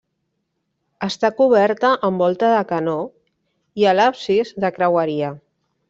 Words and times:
Està 1.07 1.31
coberta 1.41 1.91
amb 2.09 2.25
volta 2.25 2.51
de 2.55 2.65
canó 2.73 2.97
i 3.83 3.89
a 3.93 3.95
l'absis, 4.01 4.59
de 4.65 4.77
creueria. 4.81 5.35